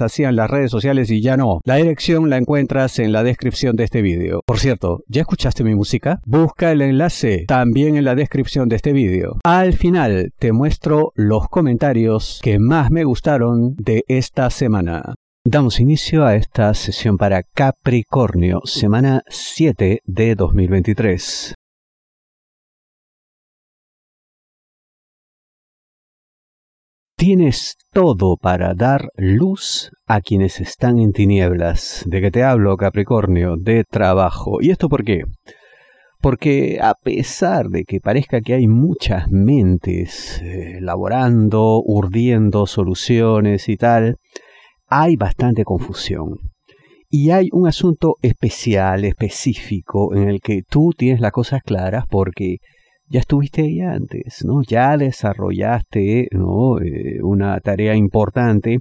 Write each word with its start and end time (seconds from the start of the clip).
hacían 0.00 0.36
las 0.36 0.50
redes 0.50 0.70
sociales 0.70 1.10
y 1.10 1.20
ya 1.20 1.36
no. 1.36 1.60
La 1.64 1.76
dirección 1.76 2.30
la 2.30 2.36
encuentras 2.36 2.98
en 2.98 3.12
la 3.12 3.22
descripción 3.22 3.76
de 3.76 3.84
este 3.84 4.02
vídeo. 4.02 4.42
Por 4.46 4.58
cierto, 4.58 5.02
¿ya 5.08 5.22
escuchaste 5.22 5.64
mi 5.64 5.74
música? 5.74 6.20
Busca 6.24 6.70
el 6.72 6.82
enlace 6.82 7.44
también 7.46 7.96
en 7.96 8.04
la 8.04 8.14
descripción 8.14 8.68
de 8.68 8.76
este 8.76 8.92
vídeo. 8.92 9.38
Al 9.44 9.74
final 9.74 10.32
te 10.38 10.52
muestro 10.52 11.12
los 11.14 11.48
comentarios 11.48 12.40
que 12.42 12.58
más 12.58 12.90
me 12.90 13.04
gustaron 13.04 13.74
de 13.76 14.04
esta 14.08 14.50
semana. 14.50 15.14
Damos 15.44 15.80
inicio 15.80 16.26
a 16.26 16.36
esta 16.36 16.74
sesión 16.74 17.16
para 17.16 17.42
Capricornio, 17.42 18.60
semana 18.64 19.22
7 19.28 20.02
de 20.04 20.34
2023. 20.34 21.54
Tienes 27.18 27.74
todo 27.92 28.36
para 28.36 28.74
dar 28.74 29.08
luz 29.16 29.90
a 30.06 30.20
quienes 30.20 30.60
están 30.60 31.00
en 31.00 31.10
tinieblas. 31.10 32.04
¿De 32.06 32.20
qué 32.20 32.30
te 32.30 32.44
hablo, 32.44 32.76
Capricornio? 32.76 33.56
De 33.58 33.82
trabajo. 33.82 34.58
¿Y 34.60 34.70
esto 34.70 34.88
por 34.88 35.02
qué? 35.02 35.24
Porque 36.20 36.78
a 36.80 36.94
pesar 36.94 37.70
de 37.70 37.82
que 37.82 37.98
parezca 37.98 38.40
que 38.40 38.54
hay 38.54 38.68
muchas 38.68 39.32
mentes 39.32 40.40
eh, 40.44 40.78
laborando, 40.80 41.82
urdiendo 41.84 42.66
soluciones 42.66 43.68
y 43.68 43.76
tal, 43.76 44.18
hay 44.86 45.16
bastante 45.16 45.64
confusión. 45.64 46.36
Y 47.08 47.30
hay 47.30 47.48
un 47.50 47.66
asunto 47.66 48.14
especial, 48.22 49.04
específico, 49.04 50.14
en 50.14 50.28
el 50.28 50.38
que 50.40 50.62
tú 50.62 50.92
tienes 50.96 51.20
las 51.20 51.32
cosas 51.32 51.62
claras 51.64 52.04
porque 52.08 52.58
ya 53.10 53.20
estuviste 53.20 53.62
ahí 53.62 53.80
antes, 53.80 54.44
¿no? 54.44 54.62
Ya 54.62 54.96
desarrollaste, 54.96 56.28
¿no? 56.32 56.80
Eh, 56.80 57.20
una 57.22 57.58
tarea 57.60 57.94
importante 57.94 58.80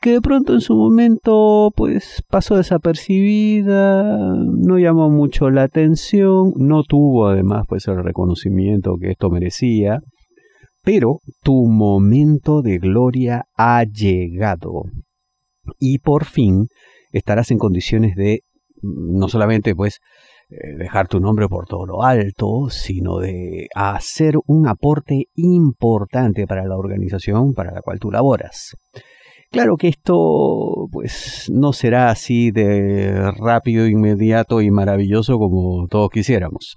que 0.00 0.12
de 0.12 0.20
pronto 0.22 0.54
en 0.54 0.62
su 0.62 0.74
momento 0.74 1.70
pues 1.76 2.22
pasó 2.28 2.56
desapercibida, 2.56 4.34
no 4.34 4.78
llamó 4.78 5.10
mucho 5.10 5.50
la 5.50 5.64
atención, 5.64 6.52
no 6.56 6.84
tuvo 6.84 7.28
además 7.28 7.66
pues 7.68 7.86
el 7.86 8.02
reconocimiento 8.02 8.96
que 8.98 9.10
esto 9.10 9.28
merecía, 9.28 10.00
pero 10.82 11.18
tu 11.42 11.66
momento 11.66 12.62
de 12.62 12.78
gloria 12.78 13.44
ha 13.56 13.84
llegado 13.84 14.84
y 15.78 15.98
por 15.98 16.24
fin 16.24 16.68
estarás 17.12 17.50
en 17.50 17.58
condiciones 17.58 18.16
de 18.16 18.40
no 18.82 19.28
solamente 19.28 19.74
pues 19.74 19.98
dejar 20.76 21.08
tu 21.08 21.20
nombre 21.20 21.48
por 21.48 21.66
todo 21.66 21.86
lo 21.86 22.02
alto, 22.02 22.68
sino 22.70 23.18
de 23.18 23.68
hacer 23.74 24.34
un 24.46 24.66
aporte 24.66 25.26
importante 25.34 26.46
para 26.46 26.64
la 26.64 26.76
organización 26.76 27.54
para 27.54 27.72
la 27.72 27.82
cual 27.82 27.98
tú 27.98 28.10
laboras. 28.10 28.76
Claro 29.50 29.76
que 29.76 29.88
esto 29.88 30.86
pues 30.92 31.50
no 31.52 31.72
será 31.72 32.10
así 32.10 32.52
de 32.52 33.32
rápido, 33.32 33.88
inmediato 33.88 34.60
y 34.60 34.70
maravilloso 34.70 35.38
como 35.38 35.88
todos 35.88 36.10
quisiéramos. 36.10 36.76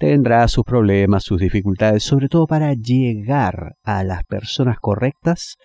Tendrá 0.00 0.48
sus 0.48 0.64
problemas, 0.64 1.22
sus 1.22 1.38
dificultades, 1.38 2.02
sobre 2.02 2.28
todo 2.28 2.48
para 2.48 2.74
llegar 2.74 3.76
a 3.84 4.02
las 4.02 4.24
personas 4.24 4.78
correctas, 4.80 5.58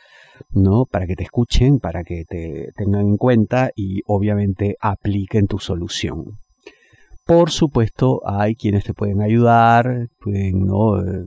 ¿no? 0.51 0.85
Para 0.85 1.07
que 1.07 1.15
te 1.15 1.23
escuchen, 1.23 1.79
para 1.79 2.03
que 2.03 2.23
te 2.23 2.67
tengan 2.75 3.07
en 3.07 3.17
cuenta 3.17 3.71
y 3.75 4.01
obviamente 4.05 4.75
apliquen 4.79 5.47
tu 5.47 5.57
solución. 5.57 6.37
Por 7.27 7.51
supuesto, 7.51 8.21
hay 8.25 8.55
quienes 8.55 8.85
te 8.85 8.93
pueden 8.93 9.21
ayudar, 9.21 10.07
pueden 10.17 10.63
eh, 10.63 11.25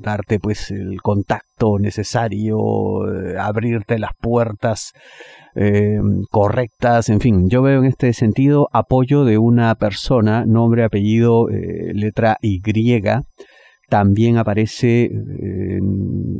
darte 0.00 0.38
pues 0.38 0.70
el 0.70 1.02
contacto 1.02 1.80
necesario, 1.80 2.56
eh, 3.12 3.36
abrirte 3.36 3.98
las 3.98 4.12
puertas 4.20 4.92
eh, 5.56 5.98
correctas, 6.30 7.08
en 7.08 7.18
fin, 7.18 7.50
yo 7.50 7.62
veo 7.62 7.80
en 7.80 7.86
este 7.86 8.12
sentido 8.12 8.68
apoyo 8.72 9.24
de 9.24 9.38
una 9.38 9.74
persona, 9.74 10.44
nombre, 10.46 10.84
apellido, 10.84 11.48
letra 11.48 12.36
Y, 12.40 12.62
también 13.88 14.36
aparece 14.36 15.10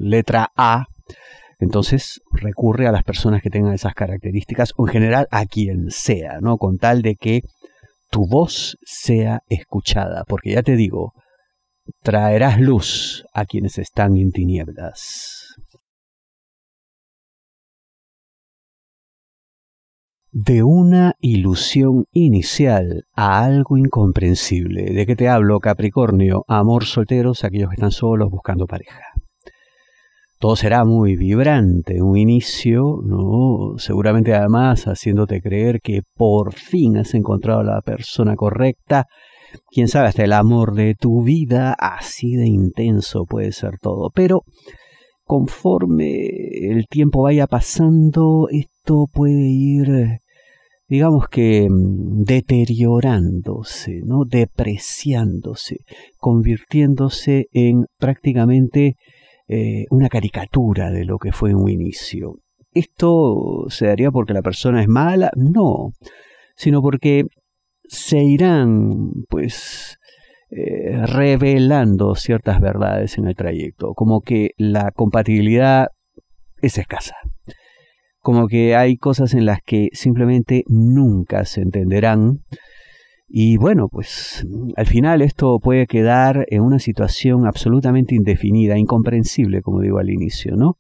letra 0.00 0.52
A, 0.54 0.84
entonces 1.58 2.20
recurre 2.30 2.86
a 2.86 2.92
las 2.92 3.02
personas 3.02 3.42
que 3.42 3.50
tengan 3.50 3.74
esas 3.74 3.94
características 3.94 4.72
o 4.76 4.86
en 4.86 4.92
general 4.92 5.26
a 5.32 5.46
quien 5.46 5.90
sea, 5.90 6.38
¿no? 6.40 6.58
Con 6.58 6.78
tal 6.78 7.02
de 7.02 7.16
que 7.16 7.42
tu 8.10 8.26
voz 8.26 8.76
sea 8.82 9.42
escuchada, 9.48 10.24
porque 10.26 10.52
ya 10.52 10.62
te 10.62 10.76
digo, 10.76 11.12
traerás 12.02 12.60
luz 12.60 13.24
a 13.32 13.44
quienes 13.44 13.78
están 13.78 14.16
en 14.16 14.30
tinieblas. 14.30 15.54
De 20.30 20.62
una 20.62 21.14
ilusión 21.20 22.04
inicial 22.12 23.04
a 23.14 23.42
algo 23.44 23.76
incomprensible. 23.76 24.92
¿De 24.92 25.06
qué 25.06 25.16
te 25.16 25.28
hablo, 25.28 25.58
Capricornio? 25.58 26.44
Amor 26.46 26.84
solteros, 26.84 27.44
aquellos 27.44 27.70
que 27.70 27.76
están 27.76 27.90
solos 27.90 28.30
buscando 28.30 28.66
pareja 28.66 29.00
todo 30.38 30.54
será 30.54 30.84
muy 30.84 31.16
vibrante, 31.16 32.00
un 32.00 32.16
inicio, 32.16 33.00
¿no? 33.04 33.76
Seguramente 33.78 34.34
además 34.34 34.84
haciéndote 34.84 35.40
creer 35.40 35.80
que 35.80 36.02
por 36.14 36.54
fin 36.54 36.96
has 36.96 37.14
encontrado 37.14 37.60
a 37.60 37.64
la 37.64 37.80
persona 37.80 38.36
correcta. 38.36 39.06
Quién 39.70 39.88
sabe, 39.88 40.08
hasta 40.08 40.24
el 40.24 40.32
amor 40.32 40.74
de 40.74 40.94
tu 40.94 41.24
vida, 41.24 41.74
así 41.78 42.36
de 42.36 42.46
intenso 42.46 43.24
puede 43.24 43.50
ser 43.50 43.78
todo. 43.80 44.10
Pero 44.14 44.42
conforme 45.24 46.28
el 46.70 46.86
tiempo 46.86 47.22
vaya 47.22 47.48
pasando, 47.48 48.46
esto 48.50 49.06
puede 49.12 49.48
ir, 49.48 50.18
digamos 50.86 51.28
que 51.28 51.68
mm, 51.68 52.22
deteriorándose, 52.22 54.02
¿no? 54.04 54.24
Depreciándose, 54.24 55.78
convirtiéndose 56.18 57.46
en 57.52 57.86
prácticamente 57.98 58.94
eh, 59.48 59.86
una 59.90 60.08
caricatura 60.08 60.90
de 60.90 61.04
lo 61.04 61.18
que 61.18 61.32
fue 61.32 61.54
un 61.54 61.68
inicio. 61.68 62.40
¿Esto 62.72 63.64
se 63.68 63.86
daría 63.86 64.10
porque 64.10 64.34
la 64.34 64.42
persona 64.42 64.82
es 64.82 64.88
mala? 64.88 65.30
No, 65.34 65.92
sino 66.54 66.82
porque 66.82 67.24
se 67.84 68.22
irán, 68.22 69.10
pues, 69.28 69.98
eh, 70.50 71.06
revelando 71.06 72.14
ciertas 72.14 72.60
verdades 72.60 73.18
en 73.18 73.26
el 73.26 73.34
trayecto, 73.34 73.94
como 73.94 74.20
que 74.20 74.50
la 74.58 74.90
compatibilidad 74.92 75.88
es 76.60 76.78
escasa, 76.78 77.16
como 78.20 78.48
que 78.48 78.76
hay 78.76 78.96
cosas 78.96 79.34
en 79.34 79.46
las 79.46 79.60
que 79.64 79.88
simplemente 79.92 80.64
nunca 80.66 81.44
se 81.44 81.62
entenderán 81.62 82.44
y 83.28 83.58
bueno, 83.58 83.88
pues 83.88 84.46
al 84.76 84.86
final 84.86 85.20
esto 85.20 85.58
puede 85.60 85.86
quedar 85.86 86.46
en 86.48 86.62
una 86.62 86.78
situación 86.78 87.46
absolutamente 87.46 88.14
indefinida, 88.14 88.78
incomprensible, 88.78 89.60
como 89.60 89.80
digo 89.80 89.98
al 89.98 90.08
inicio, 90.08 90.56
¿no? 90.56 90.76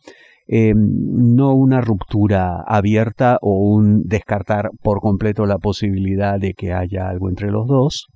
Eh, 0.50 0.72
no 0.74 1.54
una 1.54 1.82
ruptura 1.82 2.62
abierta 2.66 3.36
o 3.42 3.58
un 3.58 4.04
descartar 4.04 4.70
por 4.82 5.00
completo 5.00 5.44
la 5.44 5.58
posibilidad 5.58 6.40
de 6.40 6.54
que 6.54 6.72
haya 6.72 7.10
algo 7.10 7.28
entre 7.28 7.50
los 7.50 7.66
dos, 7.66 8.06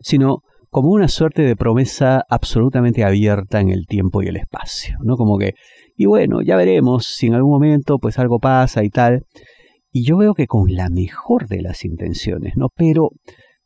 sino 0.00 0.42
como 0.68 0.90
una 0.90 1.08
suerte 1.08 1.40
de 1.40 1.56
promesa 1.56 2.22
absolutamente 2.28 3.02
abierta 3.02 3.60
en 3.60 3.70
el 3.70 3.86
tiempo 3.86 4.22
y 4.22 4.26
el 4.26 4.36
espacio, 4.36 4.98
¿no? 5.02 5.16
Como 5.16 5.38
que, 5.38 5.54
y 5.96 6.04
bueno, 6.04 6.42
ya 6.42 6.56
veremos 6.56 7.06
si 7.06 7.28
en 7.28 7.34
algún 7.34 7.52
momento 7.52 7.98
pues 7.98 8.18
algo 8.18 8.38
pasa 8.38 8.84
y 8.84 8.90
tal, 8.90 9.24
y 9.92 10.04
yo 10.04 10.16
veo 10.16 10.34
que 10.34 10.46
con 10.46 10.74
la 10.74 10.88
mejor 10.88 11.48
de 11.48 11.62
las 11.62 11.84
intenciones, 11.84 12.54
¿no? 12.56 12.68
Pero 12.74 13.10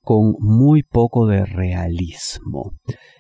con 0.00 0.34
muy 0.38 0.82
poco 0.82 1.26
de 1.26 1.44
realismo. 1.44 2.72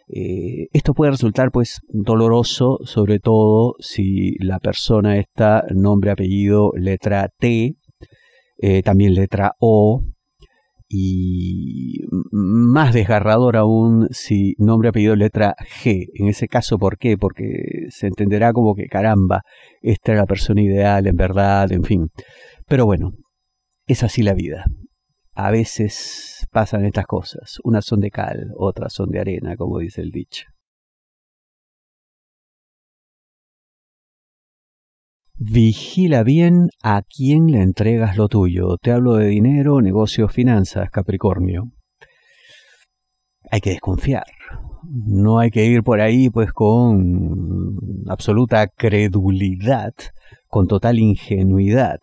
Eh, 0.08 0.68
esto 0.72 0.92
puede 0.92 1.12
resultar 1.12 1.50
pues 1.50 1.80
doloroso, 1.88 2.78
sobre 2.84 3.18
todo 3.18 3.74
si 3.78 4.36
la 4.38 4.58
persona 4.58 5.18
está 5.18 5.64
nombre, 5.74 6.10
apellido, 6.10 6.72
letra 6.76 7.30
T, 7.38 7.74
eh, 8.58 8.82
también 8.82 9.14
letra 9.14 9.52
O, 9.58 10.02
y 10.96 12.06
más 12.30 12.94
desgarrador 12.94 13.56
aún 13.56 14.06
si 14.12 14.54
nombre 14.58 14.90
apellido 14.90 15.16
letra 15.16 15.56
G. 15.82 16.06
En 16.14 16.28
ese 16.28 16.46
caso, 16.46 16.78
¿por 16.78 16.98
qué? 16.98 17.18
Porque 17.18 17.88
se 17.88 18.06
entenderá 18.06 18.52
como 18.52 18.76
que 18.76 18.86
caramba, 18.86 19.42
esta 19.82 20.12
era 20.12 20.20
la 20.20 20.26
persona 20.26 20.62
ideal, 20.62 21.08
en 21.08 21.16
verdad, 21.16 21.72
en 21.72 21.82
fin. 21.82 22.10
Pero 22.68 22.86
bueno, 22.86 23.10
es 23.88 24.04
así 24.04 24.22
la 24.22 24.34
vida. 24.34 24.66
A 25.32 25.50
veces 25.50 26.46
pasan 26.52 26.84
estas 26.84 27.06
cosas. 27.06 27.58
Unas 27.64 27.84
son 27.84 27.98
de 27.98 28.10
cal, 28.12 28.52
otras 28.56 28.92
son 28.92 29.10
de 29.10 29.18
arena, 29.18 29.56
como 29.56 29.80
dice 29.80 30.00
el 30.00 30.10
dicho. 30.10 30.44
Vigila 35.36 36.22
bien 36.22 36.68
a 36.80 37.02
quién 37.02 37.48
le 37.48 37.60
entregas 37.60 38.16
lo 38.16 38.28
tuyo. 38.28 38.76
Te 38.80 38.92
hablo 38.92 39.14
de 39.14 39.26
dinero, 39.26 39.80
negocios, 39.80 40.32
finanzas, 40.32 40.90
Capricornio. 40.90 41.72
Hay 43.50 43.60
que 43.60 43.70
desconfiar. 43.70 44.26
No 45.06 45.40
hay 45.40 45.50
que 45.50 45.64
ir 45.64 45.82
por 45.82 46.00
ahí 46.00 46.30
pues 46.30 46.52
con 46.52 47.76
absoluta 48.06 48.68
credulidad, 48.68 49.92
con 50.46 50.68
total 50.68 51.00
ingenuidad, 51.00 51.98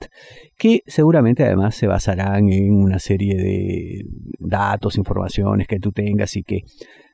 que 0.57 0.81
seguramente 0.85 1.45
además 1.45 1.75
se 1.75 1.87
basarán 1.87 2.51
en 2.51 2.73
una 2.73 2.99
serie 2.99 3.35
de 3.35 4.03
datos, 4.39 4.97
informaciones 4.97 5.67
que 5.67 5.79
tú 5.79 5.93
tengas 5.93 6.35
y 6.35 6.43
que 6.43 6.63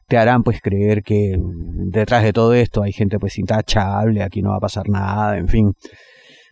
te 0.07 0.17
harán 0.17 0.43
pues 0.43 0.61
creer 0.61 1.03
que 1.03 1.37
detrás 1.39 2.23
de 2.23 2.33
todo 2.33 2.53
esto 2.53 2.81
hay 2.81 2.93
gente 2.93 3.19
pues 3.19 3.37
intachable, 3.37 4.23
aquí 4.23 4.41
no 4.41 4.51
va 4.51 4.57
a 4.57 4.61
pasar 4.61 4.89
nada, 4.89 5.37
en 5.37 5.47
fin. 5.47 5.73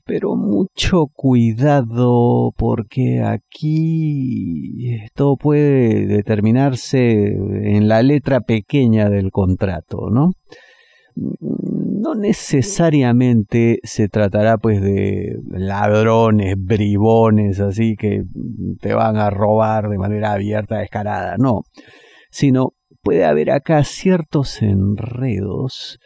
Pero 0.06 0.36
mucho 0.36 1.08
cuidado 1.08 2.52
porque 2.58 3.24
aquí 3.24 5.00
todo 5.16 5.36
puede 5.36 6.06
determinarse 6.06 7.24
en 7.24 7.88
la 7.88 8.04
letra 8.04 8.42
pequeña 8.42 9.10
del 9.10 9.32
contrato, 9.32 10.10
¿no? 10.12 10.34
No 11.16 12.14
necesariamente 12.14 13.80
se 13.84 14.10
tratará 14.10 14.58
pues 14.58 14.82
de 14.82 15.38
ladrones, 15.50 16.56
bribones, 16.58 17.60
así 17.60 17.96
que 17.96 18.26
te 18.82 18.94
van 18.94 19.16
a 19.16 19.32
robar 19.32 19.90
de 19.90 19.98
manera 19.98 20.34
abierta, 20.34 20.78
descarada, 20.78 21.38
no, 21.38 21.62
sino 22.30 22.74
puede 23.06 23.24
haber 23.24 23.52
acá 23.52 23.84
ciertos 23.84 24.64
enredos 24.64 26.00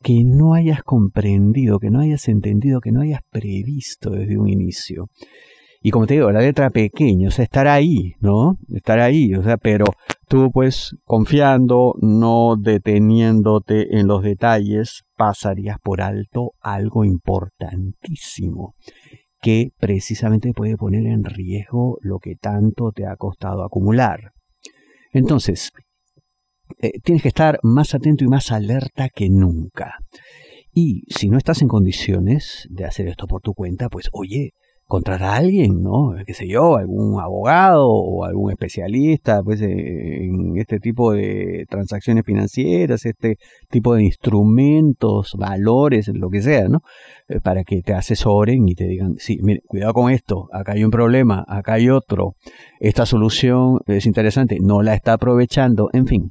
que 0.00 0.22
no 0.24 0.54
hayas 0.54 0.84
comprendido, 0.84 1.80
que 1.80 1.90
no 1.90 1.98
hayas 1.98 2.28
entendido, 2.28 2.80
que 2.80 2.92
no 2.92 3.00
hayas 3.00 3.22
previsto 3.28 4.10
desde 4.10 4.38
un 4.38 4.48
inicio. 4.48 5.08
Y 5.82 5.90
como 5.90 6.06
te 6.06 6.14
digo, 6.14 6.30
la 6.30 6.40
letra 6.40 6.70
pequeña, 6.70 7.28
o 7.28 7.30
sea, 7.32 7.42
estar 7.42 7.66
ahí, 7.66 8.12
¿no? 8.20 8.56
Estar 8.72 9.00
ahí, 9.00 9.34
o 9.34 9.42
sea, 9.42 9.56
pero 9.56 9.86
tú 10.28 10.52
pues 10.52 10.94
confiando, 11.04 11.94
no 12.00 12.54
deteniéndote 12.56 13.98
en 13.98 14.06
los 14.06 14.22
detalles, 14.22 15.02
pasarías 15.16 15.78
por 15.82 16.02
alto 16.02 16.52
algo 16.60 17.04
importantísimo 17.04 18.76
que 19.42 19.72
precisamente 19.78 20.52
puede 20.52 20.76
poner 20.76 21.04
en 21.06 21.24
riesgo 21.24 21.98
lo 22.00 22.18
que 22.20 22.36
tanto 22.36 22.92
te 22.92 23.06
ha 23.06 23.16
costado 23.16 23.64
acumular. 23.64 24.30
Entonces, 25.12 25.70
eh, 26.78 26.92
tienes 27.02 27.22
que 27.22 27.28
estar 27.28 27.58
más 27.62 27.94
atento 27.94 28.24
y 28.24 28.28
más 28.28 28.52
alerta 28.52 29.08
que 29.08 29.28
nunca. 29.28 29.98
Y 30.72 31.02
si 31.08 31.28
no 31.28 31.38
estás 31.38 31.62
en 31.62 31.68
condiciones 31.68 32.66
de 32.70 32.84
hacer 32.84 33.06
esto 33.06 33.26
por 33.26 33.40
tu 33.40 33.54
cuenta, 33.54 33.88
pues 33.88 34.08
oye, 34.12 34.54
contrata 34.86 35.32
a 35.32 35.36
alguien, 35.36 35.82
¿no? 35.82 36.14
Qué 36.26 36.34
sé 36.34 36.46
yo, 36.46 36.76
algún 36.76 37.20
abogado 37.20 37.88
o 37.88 38.24
algún 38.24 38.50
especialista, 38.50 39.42
pues 39.42 39.60
en 39.62 40.56
este 40.56 40.78
tipo 40.78 41.12
de 41.12 41.64
transacciones 41.68 42.24
financieras, 42.24 43.06
este 43.06 43.36
tipo 43.70 43.94
de 43.94 44.04
instrumentos, 44.04 45.34
valores, 45.38 46.08
lo 46.08 46.28
que 46.28 46.42
sea, 46.42 46.68
¿no? 46.68 46.80
Eh, 47.28 47.40
para 47.40 47.64
que 47.64 47.80
te 47.82 47.94
asesoren 47.94 48.68
y 48.68 48.74
te 48.74 48.86
digan, 48.86 49.14
sí, 49.18 49.38
mire, 49.42 49.60
cuidado 49.66 49.94
con 49.94 50.10
esto, 50.10 50.48
acá 50.52 50.72
hay 50.72 50.84
un 50.84 50.90
problema, 50.90 51.44
acá 51.48 51.74
hay 51.74 51.88
otro, 51.88 52.34
esta 52.78 53.06
solución 53.06 53.80
es 53.86 54.06
interesante, 54.06 54.58
no 54.60 54.82
la 54.82 54.94
está 54.94 55.14
aprovechando, 55.14 55.88
en 55.92 56.06
fin. 56.06 56.30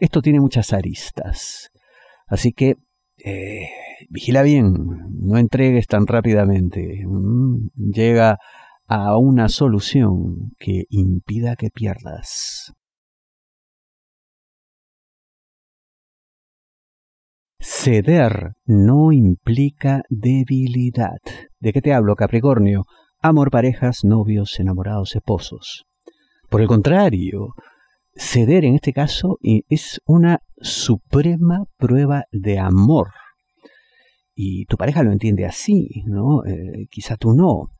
Esto 0.00 0.22
tiene 0.22 0.40
muchas 0.40 0.72
aristas. 0.72 1.70
Así 2.26 2.52
que 2.52 2.76
eh, 3.22 3.68
vigila 4.08 4.42
bien, 4.42 4.74
no 5.20 5.36
entregues 5.36 5.86
tan 5.86 6.06
rápidamente. 6.06 7.04
Mm, 7.06 7.68
llega 7.76 8.38
a 8.86 9.18
una 9.18 9.48
solución 9.50 10.52
que 10.58 10.84
impida 10.88 11.54
que 11.54 11.68
pierdas. 11.68 12.72
Ceder 17.60 18.54
no 18.64 19.12
implica 19.12 20.02
debilidad. 20.08 21.18
¿De 21.58 21.74
qué 21.74 21.82
te 21.82 21.92
hablo, 21.92 22.16
Capricornio? 22.16 22.86
Amor, 23.20 23.50
parejas, 23.50 24.00
novios, 24.02 24.58
enamorados, 24.58 25.14
esposos. 25.14 25.84
Por 26.48 26.62
el 26.62 26.68
contrario, 26.68 27.54
ceder 28.20 28.66
en 28.66 28.74
este 28.74 28.92
caso 28.92 29.38
es 29.42 30.00
una 30.04 30.40
suprema 30.60 31.64
prueba 31.78 32.24
de 32.30 32.58
amor. 32.58 33.08
Y 34.34 34.66
tu 34.66 34.76
pareja 34.76 35.02
lo 35.02 35.10
entiende 35.10 35.46
así, 35.46 36.02
¿no? 36.06 36.44
Eh, 36.44 36.86
quizá 36.90 37.16
tú 37.16 37.32
no. 37.32 37.70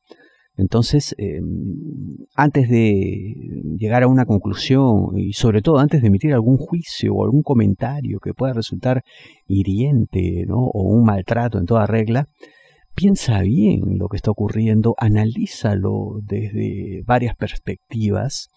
Entonces, 0.57 1.15
em, 1.19 2.27
antes 2.35 2.69
de 2.69 3.35
llegar 3.79 4.03
a 4.03 4.09
una 4.09 4.25
conclusión 4.25 5.17
y 5.17 5.33
sobre 5.35 5.63
todo 5.63 5.79
antes 5.79 6.01
de 6.01 6.09
emitir 6.09 6.33
algún 6.33 6.57
juicio 6.57 7.15
o 7.15 7.25
algún 7.25 7.43
comentario 7.43 8.19
que 8.19 8.35
pueda 8.35 8.53
resultar 8.53 9.03
hiriente 9.47 10.47
o 10.51 10.83
un 10.83 11.05
maltrato 11.05 11.59
en 11.59 11.67
toda 11.67 11.87
regla, 11.87 12.29
piensa 12.95 13.41
bien 13.43 13.99
lo 13.99 14.09
que 14.09 14.17
está 14.17 14.31
ocurriendo, 14.31 14.95
analízalo 14.99 16.21
desde 16.23 17.03
varias 17.07 17.37
perspectivas, 17.37 18.49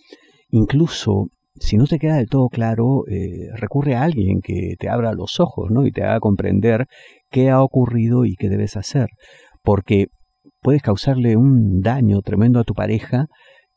incluso 0.50 1.30
si 1.55 1.77
no 1.77 1.85
te 1.85 2.00
queda 2.00 2.17
del 2.17 2.29
todo 2.29 2.50
claro, 2.50 3.03
eh, 3.07 3.50
recurre 3.55 3.95
a 3.95 4.03
alguien 4.03 4.41
que 4.41 4.75
te 4.79 4.89
abra 4.89 5.13
los 5.13 5.39
ojos 5.39 5.69
¿no? 5.69 5.85
y 5.85 5.91
te 5.91 6.03
haga 6.03 6.19
comprender 6.19 6.88
qué 7.29 7.50
ha 7.50 7.61
ocurrido 7.61 8.25
y 8.25 8.35
qué 8.35 8.50
debes 8.50 8.75
hacer. 8.75 9.09
Porque 9.61 10.07
puedes 10.61 10.81
causarle 10.81 11.38
un 11.38 11.81
daño 11.81 12.21
tremendo 12.21 12.59
a 12.59 12.63
tu 12.63 12.73
pareja, 12.73 13.27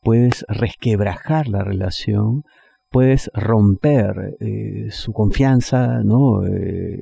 puedes 0.01 0.43
resquebrajar 0.47 1.47
la 1.47 1.63
relación, 1.63 2.43
puedes 2.89 3.29
romper 3.33 4.35
eh, 4.39 4.87
su 4.89 5.11
confianza, 5.11 6.01
¿no? 6.03 6.45
Eh, 6.45 6.97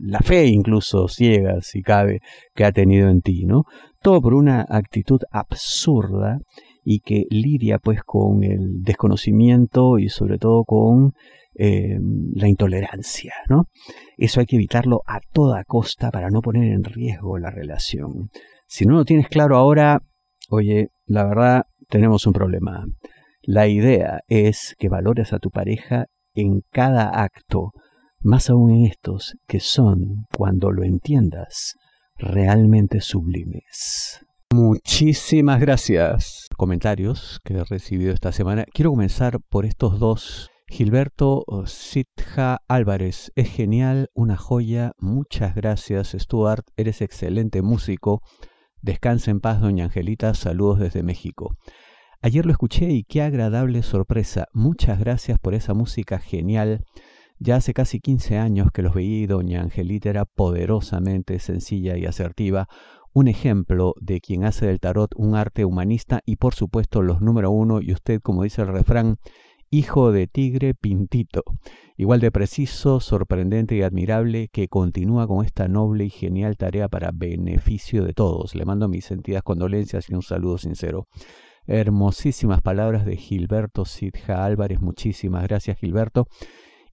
la 0.00 0.20
fe 0.20 0.46
incluso 0.46 1.08
ciega, 1.08 1.60
si 1.62 1.82
cabe, 1.82 2.20
que 2.54 2.64
ha 2.64 2.72
tenido 2.72 3.08
en 3.08 3.20
ti, 3.20 3.44
¿no? 3.46 3.64
Todo 4.00 4.20
por 4.20 4.34
una 4.34 4.64
actitud 4.68 5.20
absurda 5.30 6.38
y 6.88 7.00
que 7.00 7.26
lidia 7.30 7.80
pues 7.80 8.04
con 8.04 8.44
el 8.44 8.84
desconocimiento 8.84 9.98
y 9.98 10.08
sobre 10.08 10.38
todo 10.38 10.62
con 10.62 11.14
eh, 11.56 11.98
la 12.32 12.46
intolerancia, 12.46 13.34
¿no? 13.48 13.64
Eso 14.16 14.38
hay 14.38 14.46
que 14.46 14.54
evitarlo 14.54 15.02
a 15.04 15.18
toda 15.32 15.64
costa 15.64 16.12
para 16.12 16.30
no 16.30 16.40
poner 16.42 16.72
en 16.72 16.84
riesgo 16.84 17.38
la 17.38 17.50
relación. 17.50 18.30
Si 18.68 18.86
no 18.86 18.94
lo 18.94 19.04
tienes 19.04 19.28
claro 19.28 19.56
ahora, 19.56 20.00
oye, 20.48 20.90
la 21.06 21.24
verdad 21.24 21.66
tenemos 21.88 22.24
un 22.24 22.32
problema. 22.32 22.86
La 23.42 23.66
idea 23.66 24.20
es 24.28 24.76
que 24.78 24.88
valores 24.88 25.32
a 25.32 25.40
tu 25.40 25.50
pareja 25.50 26.06
en 26.34 26.60
cada 26.70 27.20
acto, 27.20 27.72
más 28.20 28.48
aún 28.48 28.70
en 28.70 28.86
estos 28.86 29.36
que 29.48 29.58
son, 29.58 30.26
cuando 30.36 30.70
lo 30.70 30.84
entiendas, 30.84 31.74
realmente 32.16 33.00
sublimes. 33.00 34.24
Muchísimas 34.52 35.60
gracias. 35.60 36.46
Comentarios 36.56 37.40
que 37.44 37.54
he 37.54 37.64
recibido 37.64 38.12
esta 38.12 38.30
semana. 38.30 38.64
Quiero 38.72 38.90
comenzar 38.90 39.40
por 39.40 39.66
estos 39.66 39.98
dos. 39.98 40.50
Gilberto 40.68 41.44
Sitja 41.66 42.58
Álvarez, 42.68 43.32
es 43.34 43.50
genial, 43.50 44.08
una 44.14 44.36
joya. 44.36 44.92
Muchas 44.98 45.54
gracias, 45.54 46.16
Stuart. 46.18 46.64
Eres 46.76 47.02
excelente 47.02 47.60
músico. 47.62 48.22
Descansa 48.82 49.30
en 49.30 49.40
paz, 49.40 49.60
doña 49.60 49.86
Angelita. 49.86 50.32
Saludos 50.34 50.78
desde 50.78 51.02
México. 51.02 51.56
Ayer 52.22 52.46
lo 52.46 52.52
escuché 52.52 52.90
y 52.90 53.04
qué 53.04 53.22
agradable 53.22 53.82
sorpresa. 53.82 54.46
Muchas 54.52 54.98
gracias 54.98 55.38
por 55.38 55.54
esa 55.54 55.74
música 55.74 56.18
genial. 56.18 56.84
Ya 57.38 57.56
hace 57.56 57.74
casi 57.74 58.00
15 58.00 58.38
años 58.38 58.68
que 58.72 58.82
los 58.82 58.94
veí 58.94 59.26
doña 59.26 59.60
Angelita 59.60 60.08
era 60.08 60.24
poderosamente 60.24 61.38
sencilla 61.38 61.96
y 61.98 62.06
asertiva 62.06 62.66
un 63.16 63.28
ejemplo 63.28 63.94
de 63.98 64.20
quien 64.20 64.44
hace 64.44 64.66
del 64.66 64.78
tarot 64.78 65.10
un 65.16 65.36
arte 65.36 65.64
humanista 65.64 66.20
y 66.26 66.36
por 66.36 66.54
supuesto 66.54 67.00
los 67.00 67.22
número 67.22 67.50
uno 67.50 67.80
y 67.80 67.92
usted 67.92 68.20
como 68.20 68.42
dice 68.42 68.60
el 68.60 68.68
refrán 68.68 69.16
hijo 69.70 70.12
de 70.12 70.26
tigre 70.26 70.74
pintito, 70.74 71.42
igual 71.96 72.20
de 72.20 72.30
preciso, 72.30 73.00
sorprendente 73.00 73.74
y 73.74 73.80
admirable 73.80 74.48
que 74.52 74.68
continúa 74.68 75.26
con 75.26 75.46
esta 75.46 75.66
noble 75.66 76.04
y 76.04 76.10
genial 76.10 76.58
tarea 76.58 76.88
para 76.88 77.10
beneficio 77.10 78.04
de 78.04 78.12
todos. 78.12 78.54
Le 78.54 78.66
mando 78.66 78.86
mis 78.86 79.06
sentidas 79.06 79.42
condolencias 79.42 80.10
y 80.10 80.14
un 80.14 80.22
saludo 80.22 80.58
sincero. 80.58 81.08
Hermosísimas 81.66 82.60
palabras 82.60 83.06
de 83.06 83.16
Gilberto 83.16 83.86
Sidja 83.86 84.44
Álvarez. 84.44 84.80
Muchísimas 84.80 85.42
gracias, 85.44 85.78
Gilberto. 85.78 86.28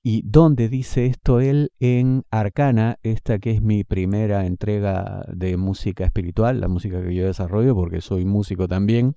¿Y 0.05 0.23
dónde 0.25 0.67
dice 0.67 1.05
esto 1.05 1.39
él? 1.39 1.71
En 1.79 2.25
Arcana, 2.29 2.99
esta 3.03 3.39
que 3.39 3.51
es 3.51 3.61
mi 3.61 3.85
primera 3.85 4.45
entrega 4.45 5.23
de 5.33 5.55
música 5.55 6.03
espiritual, 6.03 6.59
la 6.59 6.67
música 6.67 7.01
que 7.01 7.15
yo 7.15 7.25
desarrollo, 7.25 7.73
porque 7.73 8.01
soy 8.01 8.25
músico 8.25 8.67
también. 8.67 9.15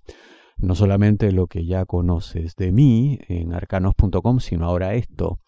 No 0.57 0.77
solamente 0.77 1.33
lo 1.33 1.49
que 1.49 1.67
ya 1.67 1.85
conoces 1.87 2.55
de 2.55 2.71
mí 2.71 3.19
en 3.27 3.53
arcanos.com, 3.53 4.39
sino 4.39 4.67
ahora 4.67 4.95
esto. 4.95 5.41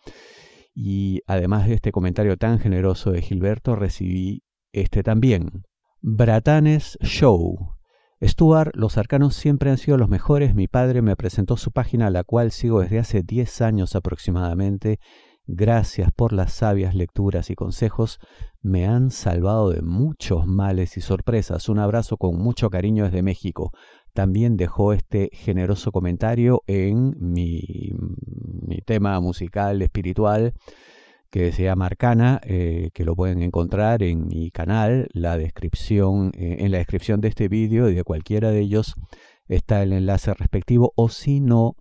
Y 0.75 1.21
además 1.28 1.68
de 1.68 1.75
este 1.75 1.92
comentario 1.92 2.37
tan 2.37 2.59
generoso 2.59 3.12
de 3.12 3.23
Gilberto, 3.23 3.76
recibí 3.76 4.42
este 4.73 5.04
también. 5.04 5.62
Bratanes 6.00 6.99
Show. 7.00 7.76
Stuart, 8.21 8.73
los 8.75 8.99
arcanos 8.99 9.37
siempre 9.37 9.71
han 9.71 9.78
sido 9.78 9.97
los 9.97 10.09
mejores. 10.09 10.57
Mi 10.57 10.66
padre 10.66 11.00
me 11.00 11.14
presentó 11.14 11.57
su 11.57 11.71
página, 11.71 12.11
la 12.11 12.25
cual 12.25 12.50
sigo 12.50 12.80
desde 12.80 12.99
hace 12.99 13.23
10 13.23 13.61
años 13.61 13.95
aproximadamente, 13.95 14.99
Gracias 15.50 16.12
por 16.12 16.35
las 16.35 16.52
sabias 16.52 16.95
lecturas 16.95 17.49
y 17.49 17.55
consejos. 17.55 18.21
Me 18.61 18.87
han 18.87 19.11
salvado 19.11 19.71
de 19.71 19.81
muchos 19.81 20.47
males 20.47 20.99
y 20.99 21.00
sorpresas. 21.00 21.71
Un 21.71 21.78
abrazo 21.78 22.19
con 22.19 22.37
mucho 22.37 22.69
cariño 22.69 23.05
desde 23.05 23.23
México. 23.23 23.73
También 24.12 24.59
dejó 24.59 24.93
este 24.93 25.31
generoso 25.33 25.90
comentario 25.90 26.62
en 26.67 27.14
mi, 27.19 27.95
tema 28.85 29.19
musical 29.21 29.81
espiritual 29.81 30.52
que 31.31 31.50
se 31.52 31.62
llama 31.62 31.87
Arcana, 31.87 32.43
eh, 32.45 32.90
que 32.93 33.07
lo 33.07 33.17
pueden 33.17 33.43
encontrar 33.43 34.02
en 34.02 34.26
mi 34.26 34.50
canal, 34.50 35.09
la 35.14 35.38
descripción, 35.38 36.31
eh, 36.35 36.57
en 36.61 36.73
la 36.73 36.78
descripción 36.78 37.23
de 37.23 37.28
este 37.28 37.49
vídeo 37.49 37.88
y 37.88 37.95
de 37.95 38.05
cualquiera 38.05 38.50
de 38.50 38.61
ellos 38.61 38.97
está 39.49 39.83
el 39.83 39.95
enlace 39.95 40.35
respectivo, 40.35 40.93
o 40.95 41.09
si 41.09 41.40
no, 41.40 41.76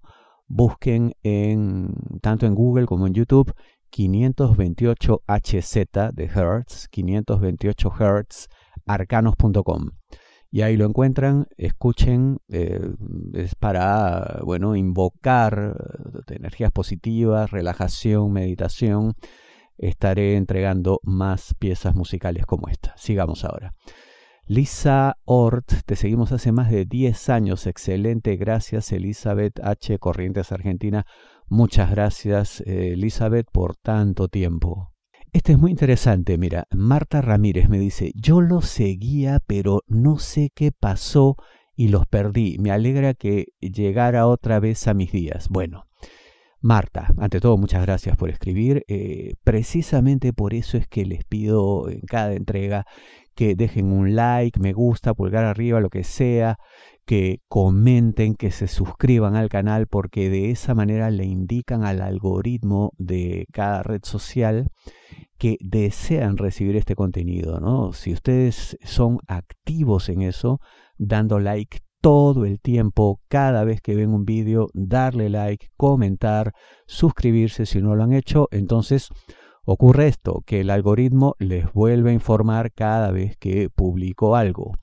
busquen 0.48 1.14
en, 1.24 1.94
tanto 2.22 2.46
en 2.46 2.56
Google 2.56 2.86
como 2.86 3.08
en 3.08 3.14
YouTube 3.14 3.54
528 3.90 5.24
HZ 5.28 5.74
de 6.14 6.26
Hertz, 6.26 6.88
528 6.90 7.94
Hertz, 8.00 8.48
arcanos.com. 8.86 9.92
Y 10.50 10.62
ahí 10.62 10.78
lo 10.78 10.86
encuentran, 10.86 11.48
escuchen, 11.58 12.38
eh, 12.48 12.80
es 13.34 13.56
para, 13.56 14.40
bueno, 14.44 14.76
invocar 14.76 15.76
energías 16.30 16.72
positivas, 16.72 17.52
relajación, 17.52 18.32
meditación. 18.32 19.14
Estaré 19.78 20.36
entregando 20.38 21.00
más 21.04 21.54
piezas 21.60 21.96
musicales 21.96 22.46
como 22.46 22.70
esta. 22.70 22.96
Sigamos 22.98 23.44
ahora. 23.44 23.74
Lisa 24.50 25.18
Ort, 25.26 25.74
te 25.86 25.98
seguimos 25.98 26.32
hace 26.32 26.54
más 26.54 26.72
de 26.72 26.86
10 26.86 27.28
años. 27.28 27.68
Excelente, 27.68 28.38
gracias 28.38 28.94
Elizabeth 28.94 29.60
H. 29.62 30.00
Corrientes 30.00 30.54
Argentina. 30.54 31.06
Muchas 31.50 31.92
gracias 31.92 32.62
eh, 32.62 32.94
Elizabeth 32.94 33.48
por 33.52 33.76
tanto 33.76 34.30
tiempo. 34.30 34.94
Este 35.34 35.52
es 35.52 35.60
muy 35.60 35.72
interesante, 35.72 36.38
mira, 36.38 36.66
Marta 36.72 37.22
Ramírez 37.22 37.68
me 37.68 37.78
dice, 37.78 38.14
yo 38.16 38.40
los 38.40 38.68
seguía 38.68 39.42
pero 39.46 39.84
no 39.86 40.18
sé 40.18 40.50
qué 40.56 40.72
pasó 40.72 41.36
y 41.76 41.90
los 41.90 42.08
perdí. 42.08 42.58
Me 42.58 42.72
alegra 42.72 43.14
que 43.16 43.48
llegara 43.60 44.28
otra 44.28 44.62
vez 44.62 44.88
a 44.88 44.94
mis 44.94 45.12
días. 45.12 45.50
Bueno, 45.50 45.88
Marta, 46.62 47.14
ante 47.18 47.42
todo 47.42 47.58
muchas 47.58 47.82
gracias 47.82 48.16
por 48.16 48.30
escribir. 48.30 48.86
Eh, 48.88 49.34
precisamente 49.44 50.32
por 50.32 50.54
eso 50.54 50.78
es 50.78 50.88
que 50.88 51.06
les 51.06 51.26
pido 51.26 51.90
en 51.90 52.00
cada 52.00 52.34
entrega 52.34 52.86
que 53.38 53.54
dejen 53.54 53.92
un 53.92 54.16
like, 54.16 54.60
me 54.60 54.74
gusta, 54.74 55.14
pulgar 55.14 55.46
arriba, 55.46 55.80
lo 55.80 55.92
que 55.92 56.04
sea, 56.04 56.58
que 57.06 57.38
comenten, 57.48 58.34
que 58.34 58.50
se 58.50 58.68
suscriban 58.68 59.36
al 59.36 59.48
canal, 59.48 59.86
porque 59.86 60.32
de 60.32 60.50
esa 60.50 60.74
manera 60.74 61.12
le 61.12 61.26
indican 61.26 61.84
al 61.84 62.02
algoritmo 62.02 62.94
de 62.98 63.46
cada 63.54 63.84
red 63.84 64.02
social 64.04 64.70
que 65.38 65.58
desean 65.62 66.38
recibir 66.38 66.76
este 66.78 66.96
contenido, 66.96 67.60
¿no? 67.60 67.94
Si 67.94 68.12
ustedes 68.12 68.76
son 68.84 69.20
activos 69.28 70.10
en 70.10 70.24
eso, 70.24 70.60
dando 70.98 71.40
like 71.40 71.82
todo 72.02 72.44
el 72.44 72.60
tiempo, 72.60 73.22
cada 73.28 73.64
vez 73.66 73.82
que 73.82 73.96
ven 73.96 74.16
un 74.16 74.26
vídeo, 74.26 74.70
darle 74.74 75.30
like, 75.30 75.68
comentar, 75.78 76.54
suscribirse 76.88 77.68
si 77.68 77.84
no 77.84 77.96
lo 77.96 78.04
han 78.04 78.14
hecho, 78.14 78.48
entonces 78.50 79.10
Ocurre 79.70 80.08
esto, 80.08 80.44
que 80.46 80.62
el 80.62 80.70
algoritmo 80.70 81.36
les 81.40 81.74
vuelve 81.74 82.12
a 82.12 82.14
informar 82.14 82.72
cada 82.72 83.12
vez 83.12 83.36
que 83.36 83.70
publico 83.70 84.38
algo. 84.38 84.78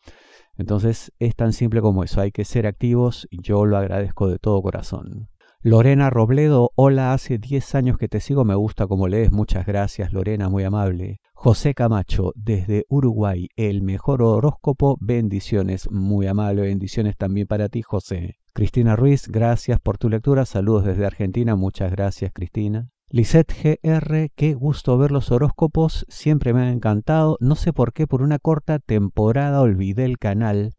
Entonces 0.58 1.10
es 1.18 1.34
tan 1.34 1.54
simple 1.54 1.80
como 1.80 2.04
eso, 2.04 2.20
hay 2.20 2.32
que 2.32 2.44
ser 2.44 2.66
activos 2.66 3.26
yo 3.30 3.64
lo 3.64 3.78
agradezco 3.78 4.28
de 4.28 4.38
todo 4.38 4.60
corazón. 4.60 5.30
Lorena 5.62 6.10
Robledo, 6.10 6.72
hola, 6.74 7.14
hace 7.14 7.38
10 7.38 7.74
años 7.76 7.96
que 7.96 8.08
te 8.08 8.20
sigo, 8.20 8.44
me 8.44 8.54
gusta 8.56 8.86
como 8.86 9.08
lees, 9.08 9.32
muchas 9.32 9.64
gracias 9.64 10.12
Lorena, 10.12 10.50
muy 10.50 10.64
amable. 10.64 11.18
José 11.32 11.72
Camacho, 11.72 12.32
desde 12.36 12.84
Uruguay, 12.90 13.48
el 13.56 13.80
mejor 13.80 14.20
horóscopo, 14.20 14.98
bendiciones, 15.00 15.90
muy 15.90 16.26
amable, 16.26 16.60
bendiciones 16.60 17.16
también 17.16 17.46
para 17.46 17.70
ti 17.70 17.80
José. 17.80 18.36
Cristina 18.52 18.96
Ruiz, 18.96 19.28
gracias 19.28 19.80
por 19.80 19.96
tu 19.96 20.10
lectura, 20.10 20.44
saludos 20.44 20.84
desde 20.84 21.06
Argentina, 21.06 21.56
muchas 21.56 21.90
gracias 21.90 22.32
Cristina. 22.34 22.90
Lisette 23.14 23.78
GR, 23.80 24.32
qué 24.34 24.54
gusto 24.54 24.98
ver 24.98 25.12
los 25.12 25.30
horóscopos, 25.30 26.04
siempre 26.08 26.52
me 26.52 26.62
han 26.62 26.68
encantado. 26.70 27.36
No 27.38 27.54
sé 27.54 27.72
por 27.72 27.92
qué, 27.92 28.08
por 28.08 28.22
una 28.22 28.40
corta 28.40 28.80
temporada 28.80 29.60
olvidé 29.60 30.04
el 30.04 30.18
canal, 30.18 30.74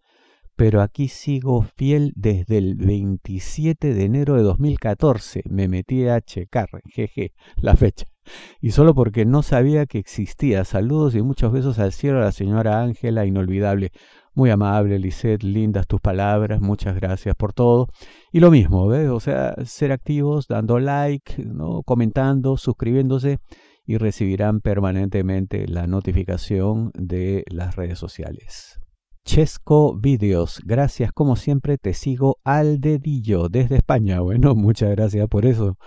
pero 0.57 0.81
aquí 0.81 1.07
sigo 1.07 1.61
fiel 1.61 2.11
desde 2.17 2.57
el 2.57 2.75
27 2.75 3.93
de 3.93 4.03
enero 4.03 4.35
de 4.35 4.43
2014. 4.43 5.43
Me 5.49 5.69
metí 5.69 6.09
a 6.09 6.19
checar, 6.19 6.67
jeje, 6.89 7.31
la 7.55 7.77
fecha. 7.77 8.05
Y 8.59 8.71
solo 8.71 8.93
porque 8.93 9.23
no 9.23 9.41
sabía 9.41 9.85
que 9.85 9.99
existía. 9.99 10.65
Saludos 10.65 11.15
y 11.15 11.21
muchos 11.21 11.53
besos 11.53 11.79
al 11.79 11.93
cielo 11.93 12.17
a 12.17 12.25
la 12.25 12.31
señora 12.33 12.81
Ángela, 12.81 13.25
inolvidable. 13.25 13.93
Muy 14.35 14.49
amable, 14.49 14.99
Lisette, 14.99 15.43
lindas 15.43 15.87
tus 15.87 16.01
palabras, 16.01 16.59
muchas 16.59 16.95
gracias 16.95 17.35
por 17.37 17.53
todo. 17.53 17.87
Y 18.33 18.41
lo 18.41 18.51
mismo, 18.51 18.85
¿ves? 18.85 19.09
O 19.09 19.21
sea, 19.21 19.55
ser 19.63 19.93
activos, 19.93 20.47
dando 20.49 20.77
like, 20.77 21.41
¿no? 21.45 21.83
comentando, 21.83 22.57
suscribiéndose 22.57 23.39
y 23.85 23.97
recibirán 23.97 24.59
permanentemente 24.59 25.69
la 25.69 25.87
notificación 25.87 26.91
de 26.95 27.45
las 27.49 27.77
redes 27.77 27.97
sociales. 27.97 28.81
Chesco 29.23 29.97
Videos, 29.97 30.59
gracias 30.65 31.13
como 31.13 31.37
siempre, 31.37 31.77
te 31.77 31.93
sigo 31.93 32.37
al 32.43 32.81
dedillo 32.81 33.47
desde 33.47 33.77
España. 33.77 34.19
Bueno, 34.19 34.53
muchas 34.55 34.91
gracias 34.91 35.29
por 35.29 35.45
eso. 35.45 35.77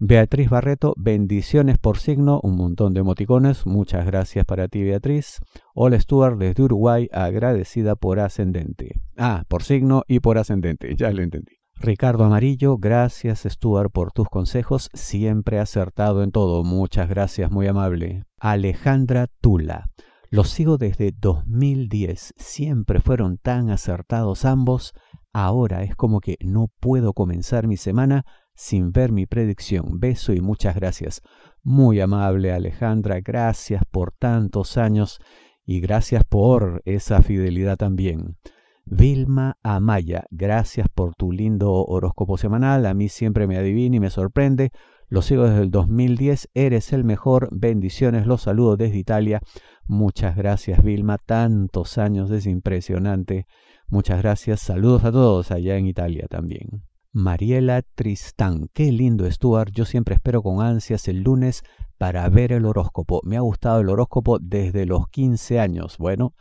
Beatriz 0.00 0.48
Barreto, 0.48 0.94
bendiciones 0.96 1.76
por 1.76 1.98
signo, 1.98 2.38
un 2.44 2.56
montón 2.56 2.94
de 2.94 3.00
emoticones, 3.00 3.66
muchas 3.66 4.06
gracias 4.06 4.46
para 4.46 4.68
ti 4.68 4.84
Beatriz. 4.84 5.40
Hola 5.74 5.98
Stuart 5.98 6.38
desde 6.38 6.62
Uruguay, 6.62 7.08
agradecida 7.12 7.96
por 7.96 8.20
ascendente. 8.20 9.00
Ah, 9.16 9.42
por 9.48 9.64
signo 9.64 10.04
y 10.06 10.20
por 10.20 10.38
ascendente, 10.38 10.94
ya 10.96 11.10
lo 11.10 11.20
entendí. 11.20 11.56
Ricardo 11.74 12.22
Amarillo, 12.22 12.78
gracias 12.78 13.42
Stuart 13.42 13.90
por 13.90 14.12
tus 14.12 14.28
consejos, 14.28 14.88
siempre 14.94 15.58
acertado 15.58 16.22
en 16.22 16.30
todo, 16.30 16.62
muchas 16.62 17.08
gracias, 17.08 17.50
muy 17.50 17.66
amable. 17.66 18.22
Alejandra 18.38 19.26
Tula, 19.40 19.90
los 20.30 20.48
sigo 20.48 20.78
desde 20.78 21.10
2010, 21.10 22.34
siempre 22.36 23.00
fueron 23.00 23.36
tan 23.36 23.68
acertados 23.70 24.44
ambos, 24.44 24.94
ahora 25.32 25.82
es 25.82 25.96
como 25.96 26.20
que 26.20 26.36
no 26.40 26.68
puedo 26.78 27.14
comenzar 27.14 27.66
mi 27.66 27.76
semana 27.76 28.24
sin 28.58 28.90
ver 28.90 29.12
mi 29.12 29.24
predicción. 29.24 30.00
Beso 30.00 30.32
y 30.32 30.40
muchas 30.40 30.74
gracias. 30.74 31.22
Muy 31.62 32.00
amable 32.00 32.52
Alejandra, 32.52 33.20
gracias 33.20 33.84
por 33.88 34.10
tantos 34.10 34.76
años 34.76 35.20
y 35.64 35.78
gracias 35.80 36.24
por 36.24 36.82
esa 36.84 37.22
fidelidad 37.22 37.76
también. 37.76 38.36
Vilma 38.84 39.58
Amaya, 39.62 40.24
gracias 40.30 40.88
por 40.92 41.14
tu 41.14 41.30
lindo 41.30 41.72
horóscopo 41.72 42.36
semanal. 42.36 42.86
A 42.86 42.94
mí 42.94 43.08
siempre 43.08 43.46
me 43.46 43.58
adivina 43.58 43.96
y 43.96 44.00
me 44.00 44.10
sorprende. 44.10 44.72
Lo 45.08 45.22
sigo 45.22 45.44
desde 45.44 45.62
el 45.62 45.70
2010. 45.70 46.48
Eres 46.54 46.92
el 46.92 47.04
mejor. 47.04 47.48
Bendiciones. 47.52 48.26
Los 48.26 48.42
saludo 48.42 48.76
desde 48.76 48.98
Italia. 48.98 49.40
Muchas 49.86 50.36
gracias, 50.36 50.82
Vilma. 50.82 51.18
Tantos 51.18 51.96
años. 51.96 52.30
Es 52.30 52.46
impresionante. 52.46 53.46
Muchas 53.86 54.18
gracias. 54.20 54.60
Saludos 54.60 55.04
a 55.04 55.12
todos 55.12 55.50
allá 55.52 55.76
en 55.76 55.86
Italia 55.86 56.26
también. 56.28 56.87
Mariela 57.18 57.82
Tristán. 57.82 58.68
Qué 58.72 58.92
lindo, 58.92 59.28
Stuart. 59.28 59.72
Yo 59.72 59.84
siempre 59.84 60.14
espero 60.14 60.40
con 60.40 60.62
ansias 60.62 61.08
el 61.08 61.22
lunes 61.22 61.64
para 61.98 62.28
ver 62.28 62.52
el 62.52 62.64
horóscopo. 62.64 63.20
Me 63.24 63.36
ha 63.36 63.40
gustado 63.40 63.80
el 63.80 63.88
horóscopo 63.88 64.38
desde 64.38 64.86
los 64.86 65.08
15 65.08 65.58
años. 65.58 65.98
Bueno, 65.98 66.34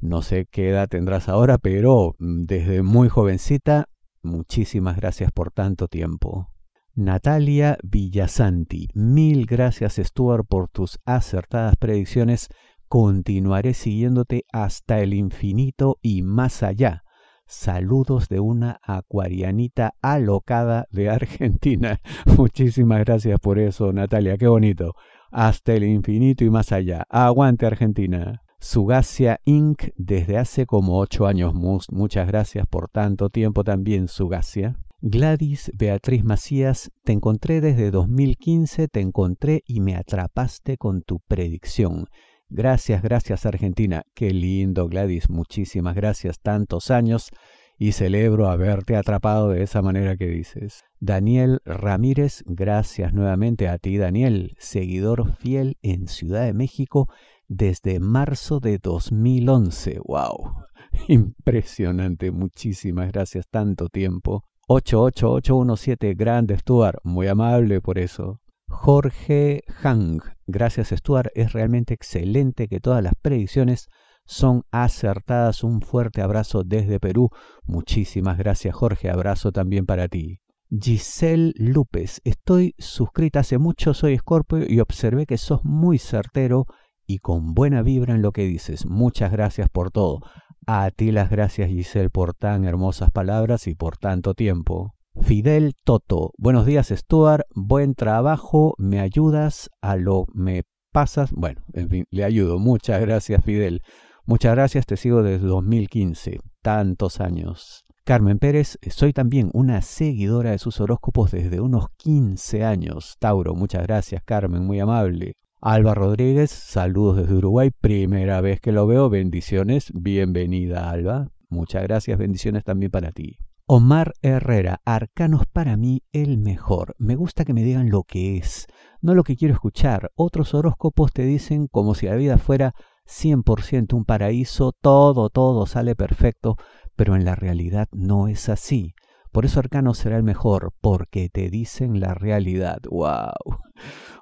no 0.00 0.20
sé 0.20 0.46
qué 0.50 0.68
edad 0.68 0.86
tendrás 0.86 1.30
ahora, 1.30 1.56
pero 1.56 2.14
mm, 2.18 2.44
desde 2.44 2.82
muy 2.82 3.08
jovencita, 3.08 3.88
muchísimas 4.22 4.96
gracias 4.96 5.32
por 5.32 5.50
tanto 5.50 5.88
tiempo. 5.88 6.50
Natalia 6.94 7.78
Villasanti, 7.82 8.88
mil 8.92 9.46
gracias 9.46 9.94
Stuart 9.96 10.46
por 10.46 10.68
tus 10.68 10.98
acertadas 11.06 11.76
predicciones. 11.78 12.50
Continuaré 12.86 13.72
siguiéndote 13.72 14.44
hasta 14.52 15.00
el 15.00 15.14
infinito 15.14 15.98
y 16.02 16.20
más 16.20 16.62
allá. 16.62 17.02
Saludos 17.46 18.28
de 18.28 18.40
una 18.40 18.78
acuarianita 18.82 19.94
alocada 20.00 20.86
de 20.90 21.10
Argentina. 21.10 22.00
Muchísimas 22.38 23.00
gracias 23.00 23.38
por 23.40 23.58
eso, 23.58 23.92
Natalia. 23.92 24.36
Qué 24.36 24.46
bonito. 24.46 24.94
Hasta 25.30 25.74
el 25.74 25.84
infinito 25.84 26.44
y 26.44 26.50
más 26.50 26.72
allá. 26.72 27.04
Aguante 27.08 27.66
Argentina. 27.66 28.42
Sugacia 28.58 29.40
Inc. 29.44 29.88
desde 29.96 30.38
hace 30.38 30.66
como 30.66 30.98
ocho 30.98 31.26
años. 31.26 31.52
Muchas 31.54 32.26
gracias 32.28 32.66
por 32.68 32.88
tanto 32.88 33.28
tiempo 33.28 33.64
también, 33.64 34.08
Sugacia. 34.08 34.76
Gladys 35.00 35.72
Beatriz 35.74 36.22
Macías, 36.22 36.92
te 37.02 37.10
encontré 37.10 37.60
desde 37.60 37.90
2015, 37.90 38.86
te 38.86 39.00
encontré 39.00 39.64
y 39.66 39.80
me 39.80 39.96
atrapaste 39.96 40.76
con 40.76 41.02
tu 41.02 41.18
predicción. 41.26 42.06
Gracias, 42.54 43.02
gracias 43.02 43.46
Argentina. 43.46 44.02
Qué 44.14 44.30
lindo, 44.30 44.86
Gladys. 44.86 45.30
Muchísimas 45.30 45.94
gracias. 45.94 46.38
Tantos 46.38 46.90
años 46.90 47.30
y 47.78 47.92
celebro 47.92 48.50
haberte 48.50 48.94
atrapado 48.94 49.48
de 49.48 49.62
esa 49.62 49.80
manera 49.80 50.18
que 50.18 50.26
dices. 50.26 50.84
Daniel 51.00 51.60
Ramírez, 51.64 52.44
gracias 52.44 53.14
nuevamente 53.14 53.68
a 53.68 53.78
ti, 53.78 53.96
Daniel, 53.96 54.54
seguidor 54.58 55.34
fiel 55.36 55.78
en 55.80 56.08
Ciudad 56.08 56.44
de 56.44 56.52
México 56.52 57.08
desde 57.48 58.00
marzo 58.00 58.60
de 58.60 58.76
2011. 58.76 60.00
¡Wow! 60.04 60.52
Impresionante. 61.08 62.32
Muchísimas 62.32 63.10
gracias. 63.12 63.46
Tanto 63.50 63.88
tiempo. 63.88 64.44
88817, 64.68 66.12
grande 66.12 66.58
Stuart. 66.58 66.98
Muy 67.02 67.28
amable 67.28 67.80
por 67.80 67.98
eso. 67.98 68.42
Jorge 68.72 69.62
Hang. 69.82 70.20
Gracias 70.46 70.88
Stuart, 70.88 71.28
es 71.34 71.52
realmente 71.52 71.94
excelente 71.94 72.66
que 72.66 72.80
todas 72.80 73.02
las 73.02 73.12
predicciones 73.20 73.88
son 74.24 74.62
acertadas. 74.72 75.62
Un 75.62 75.82
fuerte 75.82 76.22
abrazo 76.22 76.62
desde 76.64 76.98
Perú. 76.98 77.28
Muchísimas 77.64 78.38
gracias 78.38 78.74
Jorge, 78.74 79.10
abrazo 79.10 79.52
también 79.52 79.86
para 79.86 80.08
ti. 80.08 80.40
Giselle 80.70 81.52
López, 81.56 82.20
estoy 82.24 82.74
suscrita 82.78 83.40
hace 83.40 83.58
mucho, 83.58 83.92
soy 83.92 84.16
Scorpio 84.16 84.64
y 84.66 84.80
observé 84.80 85.26
que 85.26 85.36
sos 85.36 85.60
muy 85.64 85.98
certero 85.98 86.64
y 87.06 87.18
con 87.18 87.52
buena 87.52 87.82
vibra 87.82 88.14
en 88.14 88.22
lo 88.22 88.32
que 88.32 88.46
dices. 88.46 88.86
Muchas 88.86 89.30
gracias 89.30 89.68
por 89.68 89.90
todo. 89.90 90.20
A 90.66 90.90
ti 90.90 91.12
las 91.12 91.28
gracias 91.28 91.68
Giselle 91.68 92.10
por 92.10 92.34
tan 92.34 92.64
hermosas 92.64 93.10
palabras 93.10 93.66
y 93.66 93.74
por 93.74 93.98
tanto 93.98 94.34
tiempo. 94.34 94.94
Fidel 95.20 95.74
Toto. 95.84 96.32
Buenos 96.38 96.66
días, 96.66 96.88
Stuart. 96.88 97.44
Buen 97.54 97.94
trabajo. 97.94 98.74
¿Me 98.78 99.00
ayudas 99.00 99.70
a 99.80 99.96
lo 99.96 100.26
me 100.34 100.64
pasas? 100.92 101.30
Bueno, 101.32 101.62
en 101.72 101.88
fin, 101.88 102.04
le 102.10 102.24
ayudo. 102.24 102.58
Muchas 102.58 103.00
gracias, 103.00 103.44
Fidel. 103.44 103.82
Muchas 104.24 104.54
gracias, 104.54 104.86
te 104.86 104.96
sigo 104.96 105.22
desde 105.22 105.46
2015. 105.46 106.40
Tantos 106.62 107.20
años. 107.20 107.84
Carmen 108.04 108.38
Pérez, 108.38 108.78
soy 108.90 109.12
también 109.12 109.50
una 109.52 109.80
seguidora 109.82 110.50
de 110.50 110.58
sus 110.58 110.80
horóscopos 110.80 111.30
desde 111.30 111.60
unos 111.60 111.86
15 111.98 112.64
años. 112.64 113.16
Tauro, 113.18 113.54
muchas 113.54 113.84
gracias, 113.84 114.22
Carmen, 114.24 114.64
muy 114.64 114.80
amable. 114.80 115.34
Alba 115.60 115.94
Rodríguez, 115.94 116.50
saludos 116.50 117.18
desde 117.18 117.34
Uruguay. 117.34 117.70
Primera 117.70 118.40
vez 118.40 118.60
que 118.60 118.72
lo 118.72 118.86
veo. 118.86 119.08
Bendiciones. 119.08 119.92
Bienvenida, 119.94 120.90
Alba. 120.90 121.28
Muchas 121.48 121.84
gracias. 121.84 122.18
Bendiciones 122.18 122.64
también 122.64 122.90
para 122.90 123.12
ti. 123.12 123.36
Omar 123.74 124.12
Herrera, 124.20 124.82
Arcanos 124.84 125.46
para 125.50 125.78
mí 125.78 126.02
el 126.12 126.36
mejor. 126.36 126.94
Me 126.98 127.16
gusta 127.16 127.46
que 127.46 127.54
me 127.54 127.62
digan 127.62 127.88
lo 127.88 128.02
que 128.02 128.36
es, 128.36 128.66
no 129.00 129.14
lo 129.14 129.24
que 129.24 129.34
quiero 129.34 129.54
escuchar. 129.54 130.12
Otros 130.14 130.52
horóscopos 130.52 131.10
te 131.10 131.24
dicen 131.24 131.68
como 131.68 131.94
si 131.94 132.04
la 132.04 132.16
vida 132.16 132.36
fuera 132.36 132.74
100% 133.06 133.94
un 133.94 134.04
paraíso, 134.04 134.72
todo, 134.78 135.30
todo 135.30 135.64
sale 135.64 135.96
perfecto, 135.96 136.58
pero 136.96 137.16
en 137.16 137.24
la 137.24 137.34
realidad 137.34 137.88
no 137.92 138.28
es 138.28 138.50
así. 138.50 138.92
Por 139.32 139.46
eso 139.46 139.60
Arcano 139.60 139.94
será 139.94 140.18
el 140.18 140.22
mejor, 140.22 140.72
porque 140.80 141.30
te 141.30 141.48
dicen 141.48 142.00
la 142.00 142.12
realidad. 142.12 142.80
¡Wow! 142.90 143.56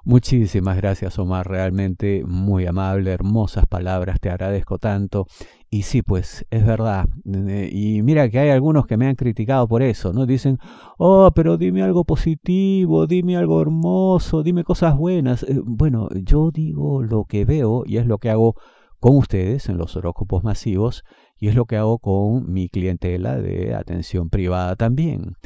Muchísimas 0.03 0.77
gracias, 0.77 1.19
Omar. 1.19 1.47
Realmente 1.47 2.23
muy 2.25 2.65
amable, 2.65 3.11
hermosas 3.11 3.67
palabras. 3.67 4.19
Te 4.21 4.29
agradezco 4.29 4.77
tanto. 4.79 5.27
Y 5.69 5.83
sí, 5.83 6.01
pues 6.01 6.45
es 6.49 6.65
verdad. 6.65 7.07
Y 7.25 8.01
mira 8.03 8.29
que 8.29 8.39
hay 8.39 8.49
algunos 8.49 8.87
que 8.87 8.97
me 8.97 9.07
han 9.07 9.15
criticado 9.15 9.67
por 9.67 9.81
eso, 9.83 10.11
¿no? 10.13 10.25
Dicen, 10.25 10.57
oh, 10.97 11.31
pero 11.35 11.57
dime 11.57 11.83
algo 11.83 12.03
positivo, 12.03 13.05
dime 13.05 13.37
algo 13.37 13.61
hermoso, 13.61 14.43
dime 14.43 14.63
cosas 14.63 14.97
buenas. 14.97 15.43
Eh, 15.43 15.59
bueno, 15.63 16.09
yo 16.13 16.51
digo 16.51 17.03
lo 17.03 17.25
que 17.25 17.45
veo 17.45 17.83
y 17.85 17.97
es 17.97 18.05
lo 18.05 18.17
que 18.17 18.29
hago 18.29 18.55
con 19.01 19.17
ustedes 19.17 19.67
en 19.67 19.77
los 19.77 19.97
horóscopos 19.97 20.43
masivos 20.43 21.03
y 21.37 21.47
es 21.47 21.55
lo 21.55 21.65
que 21.65 21.75
hago 21.75 21.97
con 21.97 22.53
mi 22.53 22.69
clientela 22.69 23.35
de 23.35 23.73
atención 23.73 24.29
privada 24.29 24.75
también. 24.75 25.37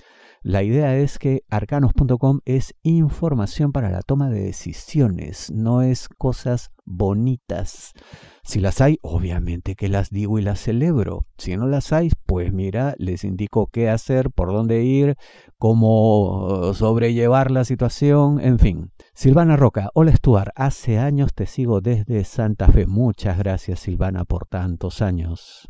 La 0.41 0.61
idea 0.61 0.97
es 0.97 1.17
que 1.17 1.43
arcanos.com 1.49 2.41
es 2.43 2.75
información 2.83 3.71
para 3.71 3.89
la 3.89 4.01
toma 4.01 4.29
de 4.29 4.41
decisiones, 4.41 5.51
no 5.51 5.81
es 5.81 6.09
cosas 6.09 6.69
bonitas. 6.85 7.93
Si 8.43 8.59
las 8.59 8.79
hay, 8.79 8.99
obviamente 9.01 9.75
que 9.75 9.89
las 9.89 10.09
digo 10.09 10.39
y 10.39 10.43
las 10.43 10.59
celebro. 10.59 11.25
Si 11.37 11.57
no 11.57 11.67
las 11.67 11.91
hay, 11.91 12.11
pues 12.25 12.53
mira, 12.53 12.95
les 12.97 13.23
indico 13.23 13.67
qué 13.67 13.89
hacer, 13.89 14.31
por 14.31 14.51
dónde 14.51 14.83
ir, 14.83 15.17
cómo 15.57 16.73
sobrellevar 16.73 17.51
la 17.51 17.65
situación, 17.65 18.39
en 18.39 18.59
fin. 18.59 18.91
Silvana 19.13 19.57
Roca, 19.57 19.89
hola 19.93 20.15
Stuart, 20.15 20.51
hace 20.55 20.99
años 20.99 21.33
te 21.33 21.45
sigo 21.45 21.81
desde 21.81 22.23
Santa 22.23 22.67
Fe. 22.67 22.85
Muchas 22.85 23.37
gracias 23.37 23.79
Silvana 23.79 24.25
por 24.25 24.45
tantos 24.45 25.01
años. 25.01 25.69